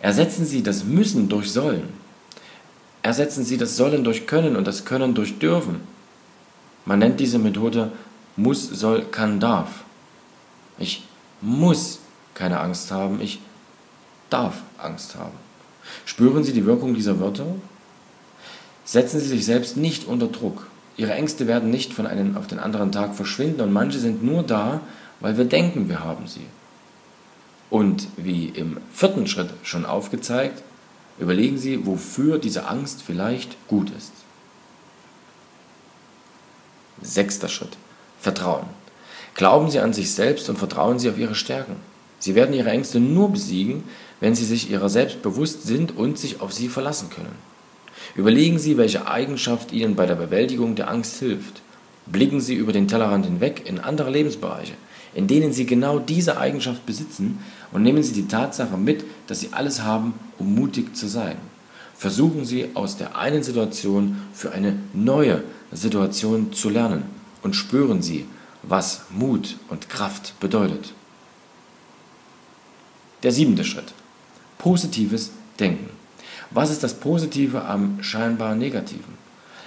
Ersetzen 0.00 0.46
Sie 0.46 0.62
das 0.62 0.84
Müssen 0.84 1.28
durch 1.28 1.52
Sollen. 1.52 1.90
Ersetzen 3.02 3.44
Sie 3.44 3.58
das 3.58 3.76
Sollen 3.76 4.02
durch 4.02 4.26
Können 4.26 4.56
und 4.56 4.66
das 4.66 4.86
Können 4.86 5.14
durch 5.14 5.38
Dürfen. 5.38 5.80
Man 6.86 7.00
nennt 7.00 7.20
diese 7.20 7.38
Methode 7.38 7.92
muss, 8.36 8.68
soll, 8.68 9.04
kann, 9.04 9.40
darf. 9.40 9.84
Ich 10.78 11.04
muss 11.40 12.00
keine 12.34 12.60
Angst 12.60 12.90
haben, 12.90 13.20
ich 13.20 13.40
darf 14.30 14.62
Angst 14.78 15.14
haben. 15.14 15.34
Spüren 16.04 16.44
Sie 16.44 16.52
die 16.52 16.66
Wirkung 16.66 16.94
dieser 16.94 17.20
Wörter? 17.20 17.46
Setzen 18.84 19.20
Sie 19.20 19.28
sich 19.28 19.44
selbst 19.44 19.76
nicht 19.76 20.06
unter 20.06 20.26
Druck. 20.26 20.66
Ihre 20.96 21.14
Ängste 21.14 21.46
werden 21.46 21.70
nicht 21.70 21.92
von 21.92 22.06
einem 22.06 22.36
auf 22.36 22.46
den 22.46 22.58
anderen 22.58 22.92
Tag 22.92 23.14
verschwinden 23.14 23.60
und 23.60 23.72
manche 23.72 23.98
sind 23.98 24.22
nur 24.22 24.42
da, 24.42 24.80
weil 25.20 25.36
wir 25.36 25.44
denken, 25.44 25.88
wir 25.88 26.00
haben 26.00 26.26
sie. 26.26 26.46
Und 27.70 28.06
wie 28.16 28.48
im 28.48 28.78
vierten 28.92 29.26
Schritt 29.26 29.50
schon 29.62 29.84
aufgezeigt, 29.84 30.62
überlegen 31.18 31.58
Sie, 31.58 31.86
wofür 31.86 32.38
diese 32.38 32.68
Angst 32.68 33.02
vielleicht 33.02 33.56
gut 33.68 33.90
ist. 33.96 34.12
Sechster 37.02 37.48
Schritt. 37.48 37.76
Vertrauen. 38.24 38.64
Glauben 39.34 39.70
Sie 39.70 39.80
an 39.80 39.92
sich 39.92 40.12
selbst 40.12 40.48
und 40.48 40.56
vertrauen 40.56 40.98
Sie 40.98 41.10
auf 41.10 41.18
Ihre 41.18 41.34
Stärken. 41.34 41.76
Sie 42.18 42.34
werden 42.34 42.54
Ihre 42.54 42.70
Ängste 42.70 42.98
nur 42.98 43.30
besiegen, 43.30 43.84
wenn 44.18 44.34
Sie 44.34 44.46
sich 44.46 44.70
Ihrer 44.70 44.88
selbst 44.88 45.20
bewusst 45.20 45.64
sind 45.64 45.94
und 45.94 46.18
sich 46.18 46.40
auf 46.40 46.50
sie 46.50 46.68
verlassen 46.68 47.10
können. 47.10 47.34
Überlegen 48.16 48.58
Sie, 48.58 48.78
welche 48.78 49.06
Eigenschaft 49.06 49.72
Ihnen 49.72 49.94
bei 49.94 50.06
der 50.06 50.14
Bewältigung 50.14 50.74
der 50.74 50.88
Angst 50.88 51.18
hilft. 51.18 51.60
Blicken 52.06 52.40
Sie 52.40 52.54
über 52.54 52.72
den 52.72 52.88
Tellerrand 52.88 53.26
hinweg 53.26 53.62
in 53.66 53.78
andere 53.78 54.10
Lebensbereiche, 54.10 54.74
in 55.14 55.26
denen 55.26 55.52
Sie 55.52 55.66
genau 55.66 55.98
diese 55.98 56.38
Eigenschaft 56.38 56.86
besitzen 56.86 57.40
und 57.72 57.82
nehmen 57.82 58.02
Sie 58.02 58.14
die 58.14 58.28
Tatsache 58.28 58.78
mit, 58.78 59.04
dass 59.26 59.40
Sie 59.40 59.50
alles 59.52 59.82
haben, 59.82 60.14
um 60.38 60.54
mutig 60.54 60.96
zu 60.96 61.08
sein. 61.08 61.36
Versuchen 61.94 62.46
Sie 62.46 62.70
aus 62.72 62.96
der 62.96 63.18
einen 63.18 63.42
Situation 63.42 64.16
für 64.32 64.52
eine 64.52 64.76
neue 64.94 65.42
Situation 65.72 66.54
zu 66.54 66.70
lernen 66.70 67.13
und 67.44 67.54
spüren 67.54 68.02
Sie, 68.02 68.26
was 68.64 69.02
Mut 69.10 69.58
und 69.68 69.88
Kraft 69.88 70.34
bedeutet. 70.40 70.92
Der 73.22 73.30
siebente 73.30 73.64
Schritt. 73.64 73.92
Positives 74.58 75.30
Denken. 75.60 75.90
Was 76.50 76.70
ist 76.70 76.82
das 76.82 76.94
Positive 76.94 77.64
am 77.64 78.02
scheinbar 78.02 78.56
Negativen? 78.56 79.14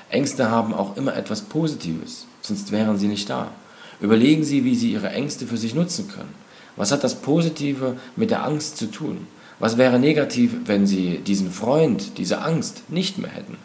Ängste 0.09 0.49
haben 0.49 0.73
auch 0.73 0.97
immer 0.97 1.15
etwas 1.15 1.41
Positives, 1.41 2.25
sonst 2.41 2.71
wären 2.71 2.97
sie 2.97 3.07
nicht 3.07 3.29
da. 3.29 3.51
Überlegen 3.99 4.43
Sie, 4.43 4.63
wie 4.63 4.75
Sie 4.75 4.91
Ihre 4.91 5.09
Ängste 5.09 5.47
für 5.47 5.57
sich 5.57 5.73
nutzen 5.73 6.07
können. 6.07 6.33
Was 6.75 6.91
hat 6.91 7.03
das 7.03 7.15
Positive 7.15 7.97
mit 8.15 8.31
der 8.31 8.43
Angst 8.43 8.77
zu 8.77 8.91
tun? 8.91 9.27
Was 9.59 9.77
wäre 9.77 9.99
negativ, 9.99 10.55
wenn 10.65 10.85
Sie 10.85 11.17
diesen 11.17 11.51
Freund, 11.51 12.17
diese 12.17 12.41
Angst 12.41 12.89
nicht 12.89 13.17
mehr 13.17 13.31
hätten? 13.31 13.57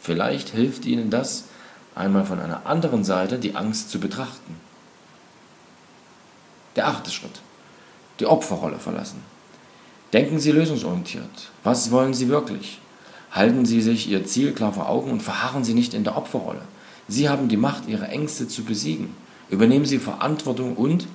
Vielleicht 0.00 0.50
hilft 0.50 0.84
Ihnen 0.84 1.10
das, 1.10 1.44
einmal 1.96 2.24
von 2.24 2.38
einer 2.38 2.66
anderen 2.66 3.02
Seite 3.02 3.38
die 3.38 3.56
Angst 3.56 3.90
zu 3.90 3.98
betrachten. 3.98 4.60
Der 6.76 6.86
achte 6.86 7.10
Schritt. 7.10 7.40
Die 8.20 8.26
Opferrolle 8.26 8.78
verlassen. 8.78 9.22
Denken 10.12 10.38
Sie 10.38 10.52
lösungsorientiert. 10.52 11.50
Was 11.64 11.90
wollen 11.90 12.14
Sie 12.14 12.28
wirklich? 12.28 12.80
Halten 13.32 13.66
Sie 13.66 13.80
sich 13.80 14.08
Ihr 14.08 14.24
Ziel 14.24 14.52
klar 14.52 14.72
vor 14.72 14.88
Augen 14.88 15.10
und 15.10 15.22
verharren 15.22 15.64
Sie 15.64 15.74
nicht 15.74 15.94
in 15.94 16.04
der 16.04 16.16
Opferrolle. 16.16 16.62
Sie 17.08 17.28
haben 17.28 17.48
die 17.48 17.56
Macht, 17.56 17.88
Ihre 17.88 18.08
Ängste 18.08 18.46
zu 18.46 18.64
besiegen. 18.64 19.14
Übernehmen 19.50 19.84
Sie 19.84 19.98
Verantwortung 19.98 20.76
und 20.76 21.06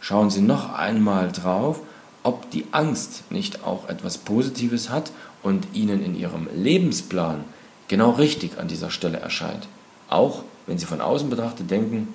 schauen 0.00 0.30
Sie 0.30 0.40
noch 0.40 0.74
einmal 0.74 1.32
drauf, 1.32 1.80
ob 2.22 2.50
die 2.50 2.66
Angst 2.72 3.30
nicht 3.30 3.64
auch 3.64 3.88
etwas 3.88 4.18
Positives 4.18 4.90
hat 4.90 5.10
und 5.42 5.68
Ihnen 5.72 6.04
in 6.04 6.14
Ihrem 6.14 6.48
Lebensplan 6.54 7.44
genau 7.88 8.10
richtig 8.10 8.58
an 8.58 8.68
dieser 8.68 8.90
Stelle 8.90 9.18
erscheint. 9.18 9.68
Auch 10.08 10.42
wenn 10.66 10.78
Sie 10.78 10.86
von 10.86 11.00
außen 11.00 11.30
betrachtet 11.30 11.70
denken, 11.70 12.14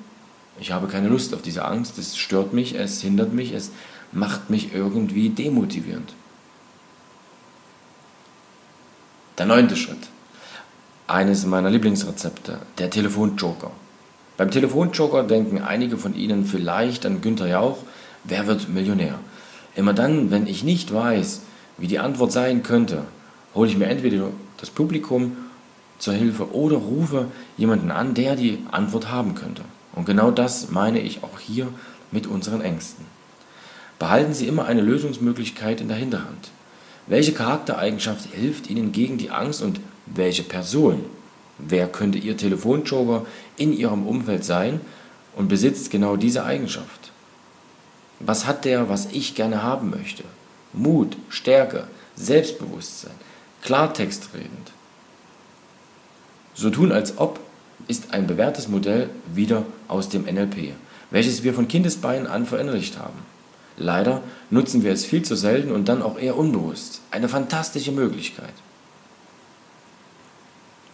ich 0.60 0.72
habe 0.72 0.88
keine 0.88 1.10
Lust 1.10 1.34
auf 1.34 1.42
diese 1.42 1.66
Angst, 1.66 1.98
es 1.98 2.18
stört 2.18 2.54
mich, 2.54 2.76
es 2.76 3.02
hindert 3.02 3.34
mich, 3.34 3.54
es 3.54 3.72
macht 4.12 4.50
mich 4.50 4.74
irgendwie 4.74 5.30
demotivierend. 5.30 6.14
Der 9.38 9.48
neunte 9.48 9.76
Schritt. 9.76 10.10
Eines 11.08 11.46
meiner 11.46 11.72
Lieblingsrezepte, 11.72 12.60
der 12.78 12.90
Telefonjoker. 12.90 13.72
Beim 14.38 14.52
Telefonjoker 14.52 15.24
denken 15.24 15.62
einige 15.62 15.98
von 15.98 16.16
Ihnen 16.16 16.46
vielleicht 16.46 17.06
an 17.06 17.22
Günther 17.22 17.48
Jauch, 17.48 17.78
wer 18.24 18.48
wird 18.48 18.70
Millionär? 18.70 19.20
Immer 19.76 19.94
dann, 19.94 20.30
wenn 20.30 20.48
ich 20.48 20.64
nicht 20.64 20.94
weiß, 20.94 21.42
wie 21.78 21.88
die 21.88 22.00
Antwort 22.00 22.32
sein 22.32 22.62
könnte, 22.62 23.06
hole 23.56 23.70
ich 23.70 23.78
mir 23.78 23.88
entweder 23.88 24.30
das 24.58 24.70
Publikum 24.70 25.36
zur 26.00 26.14
Hilfe 26.14 26.54
oder 26.54 26.78
rufe 26.78 27.28
jemanden 27.58 27.92
an, 27.92 28.14
der 28.14 28.36
die 28.36 28.60
Antwort 28.72 29.10
haben 29.10 29.36
könnte. 29.36 29.64
Und 29.96 30.06
genau 30.06 30.32
das 30.32 30.70
meine 30.72 31.00
ich 31.00 31.24
auch 31.24 31.40
hier 31.40 31.68
mit 32.12 32.28
unseren 32.28 32.62
Ängsten. 32.62 33.06
Behalten 34.00 34.34
Sie 34.34 34.48
immer 34.48 34.66
eine 34.66 34.82
Lösungsmöglichkeit 34.82 35.82
in 35.82 35.88
der 35.88 35.98
Hinterhand. 35.98 36.52
Welche 37.08 37.34
Charaktereigenschaft 37.34 38.28
hilft 38.34 38.70
Ihnen 38.70 38.92
gegen 38.92 39.18
die 39.18 39.30
Angst 39.30 39.62
und 39.62 39.80
welche 40.06 40.44
Person? 40.44 41.06
Wer 41.58 41.88
könnte 41.88 42.18
Ihr 42.18 42.36
Telefonjoker 42.38 43.26
in 43.58 43.74
Ihrem 43.74 44.08
Umfeld 44.08 44.44
sein 44.44 44.82
und 45.36 45.48
besitzt 45.48 45.92
genau 45.92 46.16
diese 46.16 46.44
Eigenschaft? 46.44 47.12
Was 48.20 48.46
hat 48.46 48.66
der, 48.66 48.90
was 48.90 49.08
ich 49.12 49.36
gerne 49.36 49.64
haben 49.64 49.90
möchte? 49.90 50.24
Mut, 50.72 51.18
Stärke, 51.30 51.88
Selbstbewusstsein, 52.16 53.14
Klartext 53.62 54.30
redend. 54.34 54.72
So 56.54 56.70
tun 56.70 56.92
als 56.92 57.18
ob 57.18 57.40
ist 57.88 58.14
ein 58.14 58.28
bewährtes 58.28 58.68
Modell 58.68 59.10
wieder 59.34 59.66
aus 59.88 60.10
dem 60.10 60.24
NLP, 60.24 60.74
welches 61.12 61.44
wir 61.44 61.54
von 61.54 61.68
Kindesbeinen 61.68 62.28
an 62.28 62.46
verinnerlicht 62.46 62.98
haben. 62.98 63.20
Leider 63.78 64.22
nutzen 64.50 64.84
wir 64.84 64.92
es 64.92 65.06
viel 65.06 65.24
zu 65.24 65.36
selten 65.36 65.72
und 65.72 65.90
dann 65.90 66.02
auch 66.02 66.20
eher 66.20 66.38
unbewusst. 66.38 67.02
Eine 67.12 67.28
fantastische 67.28 67.92
Möglichkeit. 67.92 68.54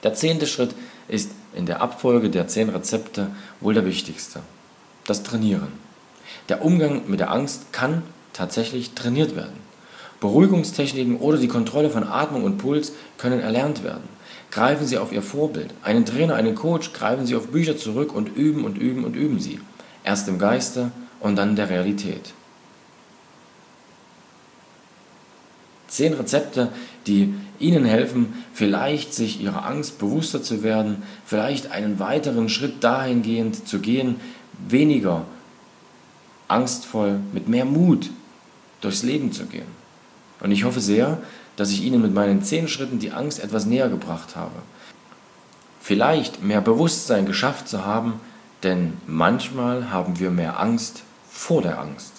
Der 0.03 0.13
zehnte 0.13 0.47
Schritt 0.47 0.73
ist 1.09 1.31
in 1.53 1.65
der 1.65 1.81
Abfolge 1.81 2.29
der 2.29 2.47
zehn 2.47 2.69
Rezepte 2.69 3.31
wohl 3.59 3.73
der 3.73 3.85
wichtigste. 3.85 4.41
Das 5.05 5.23
Trainieren. 5.23 5.73
Der 6.47 6.63
Umgang 6.63 7.03
mit 7.07 7.19
der 7.19 7.31
Angst 7.31 7.73
kann 7.73 8.03
tatsächlich 8.31 8.91
trainiert 8.91 9.35
werden. 9.35 9.57
Beruhigungstechniken 10.21 11.17
oder 11.17 11.37
die 11.37 11.47
Kontrolle 11.47 11.89
von 11.89 12.03
Atmung 12.03 12.43
und 12.43 12.57
Puls 12.57 12.93
können 13.17 13.39
erlernt 13.39 13.83
werden. 13.83 14.07
Greifen 14.51 14.87
Sie 14.87 14.97
auf 14.97 15.11
Ihr 15.11 15.21
Vorbild, 15.21 15.73
einen 15.83 16.05
Trainer, 16.05 16.35
einen 16.35 16.55
Coach, 16.55 16.93
greifen 16.93 17.25
Sie 17.25 17.35
auf 17.35 17.47
Bücher 17.47 17.77
zurück 17.77 18.13
und 18.13 18.35
üben 18.35 18.63
und 18.63 18.77
üben 18.77 19.03
und 19.03 19.15
üben 19.15 19.39
Sie. 19.39 19.59
Erst 20.03 20.27
im 20.27 20.39
Geiste 20.39 20.91
und 21.19 21.35
dann 21.35 21.51
in 21.51 21.55
der 21.55 21.69
Realität. 21.69 22.33
Zehn 25.87 26.13
Rezepte, 26.13 26.69
die 27.05 27.33
Ihnen 27.59 27.85
helfen, 27.85 28.33
vielleicht 28.53 29.13
sich 29.13 29.41
Ihrer 29.41 29.65
Angst 29.65 29.99
bewusster 29.99 30.41
zu 30.41 30.63
werden, 30.63 31.03
vielleicht 31.25 31.71
einen 31.71 31.99
weiteren 31.99 32.49
Schritt 32.49 32.83
dahingehend 32.83 33.67
zu 33.67 33.79
gehen, 33.79 34.15
weniger 34.67 35.25
angstvoll, 36.47 37.19
mit 37.33 37.47
mehr 37.47 37.65
Mut 37.65 38.09
durchs 38.81 39.03
Leben 39.03 39.31
zu 39.31 39.45
gehen. 39.45 39.67
Und 40.39 40.51
ich 40.51 40.63
hoffe 40.63 40.79
sehr, 40.79 41.21
dass 41.59 41.71
ich 41.71 41.83
Ihnen 41.83 42.01
mit 42.01 42.13
meinen 42.13 42.41
zehn 42.41 42.69
Schritten 42.69 42.99
die 42.99 43.11
Angst 43.11 43.43
etwas 43.43 43.65
näher 43.65 43.89
gebracht 43.89 44.37
habe. 44.37 44.55
Vielleicht 45.81 46.41
mehr 46.41 46.61
Bewusstsein 46.61 47.25
geschafft 47.25 47.67
zu 47.67 47.85
haben, 47.85 48.13
denn 48.63 48.93
manchmal 49.07 49.91
haben 49.91 50.19
wir 50.19 50.31
mehr 50.31 50.57
Angst 50.61 51.03
vor 51.29 51.61
der 51.61 51.79
Angst. 51.79 52.13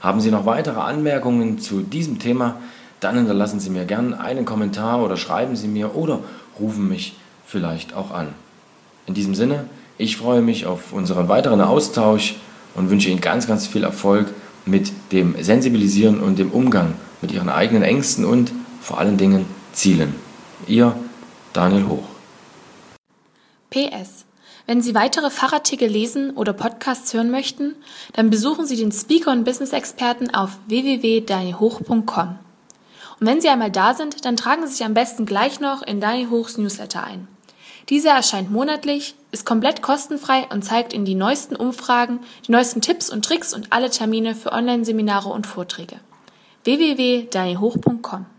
Haben 0.00 0.20
Sie 0.20 0.30
noch 0.30 0.44
weitere 0.44 0.80
Anmerkungen 0.80 1.58
zu 1.58 1.80
diesem 1.80 2.18
Thema, 2.18 2.56
dann 3.00 3.16
hinterlassen 3.16 3.58
Sie 3.58 3.70
mir 3.70 3.86
gerne 3.86 4.20
einen 4.20 4.44
Kommentar 4.44 5.02
oder 5.02 5.16
schreiben 5.16 5.56
Sie 5.56 5.68
mir 5.68 5.94
oder 5.94 6.18
rufen 6.60 6.88
mich 6.88 7.16
vielleicht 7.46 7.94
auch 7.94 8.10
an. 8.10 8.28
In 9.06 9.14
diesem 9.14 9.34
Sinne, 9.34 9.64
ich 9.96 10.18
freue 10.18 10.42
mich 10.42 10.66
auf 10.66 10.92
unseren 10.92 11.28
weiteren 11.28 11.62
Austausch 11.62 12.36
und 12.74 12.90
wünsche 12.90 13.08
Ihnen 13.08 13.22
ganz, 13.22 13.46
ganz 13.46 13.66
viel 13.66 13.82
Erfolg 13.82 14.26
mit 14.66 14.92
dem 15.10 15.42
Sensibilisieren 15.42 16.20
und 16.20 16.38
dem 16.38 16.50
Umgang 16.50 16.94
mit 17.24 17.32
Ihren 17.32 17.48
eigenen 17.48 17.82
Ängsten 17.82 18.26
und 18.26 18.52
vor 18.82 18.98
allen 18.98 19.16
Dingen 19.16 19.46
Zielen. 19.72 20.14
Ihr 20.66 20.94
Daniel 21.54 21.88
Hoch. 21.88 22.04
PS. 23.70 24.26
Wenn 24.66 24.82
Sie 24.82 24.94
weitere 24.94 25.30
Fachartikel 25.30 25.88
lesen 25.88 26.32
oder 26.32 26.52
Podcasts 26.52 27.14
hören 27.14 27.30
möchten, 27.30 27.76
dann 28.12 28.28
besuchen 28.28 28.66
Sie 28.66 28.76
den 28.76 28.92
Speaker 28.92 29.32
und 29.32 29.44
Business 29.44 29.72
Experten 29.72 30.34
auf 30.34 30.58
www.danielhoch.com. 30.66 32.38
Und 33.20 33.26
wenn 33.26 33.40
Sie 33.40 33.48
einmal 33.48 33.70
da 33.70 33.94
sind, 33.94 34.26
dann 34.26 34.36
tragen 34.36 34.66
Sie 34.66 34.74
sich 34.74 34.84
am 34.84 34.92
besten 34.92 35.24
gleich 35.24 35.60
noch 35.60 35.80
in 35.80 36.02
Daniel 36.02 36.28
Hochs 36.28 36.58
Newsletter 36.58 37.04
ein. 37.04 37.26
Dieser 37.88 38.10
erscheint 38.10 38.50
monatlich, 38.50 39.14
ist 39.32 39.46
komplett 39.46 39.80
kostenfrei 39.80 40.46
und 40.52 40.62
zeigt 40.62 40.92
Ihnen 40.92 41.06
die 41.06 41.14
neuesten 41.14 41.56
Umfragen, 41.56 42.20
die 42.46 42.52
neuesten 42.52 42.82
Tipps 42.82 43.08
und 43.08 43.24
Tricks 43.24 43.54
und 43.54 43.72
alle 43.72 43.88
Termine 43.88 44.34
für 44.34 44.52
Online-Seminare 44.52 45.30
und 45.30 45.46
Vorträge. 45.46 45.96
www.danielhoch.com 46.64 48.33